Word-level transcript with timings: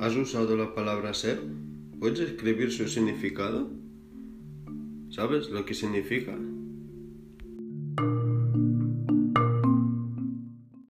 ¿Has 0.00 0.14
usado 0.14 0.56
la 0.56 0.74
palabra 0.74 1.12
ser? 1.12 1.40
¿Puedes 1.98 2.20
escribir 2.20 2.70
su 2.70 2.88
significado? 2.88 3.70
¿Sabes 5.10 5.50
lo 5.50 5.64
que 5.64 5.74
significa? 5.74 6.38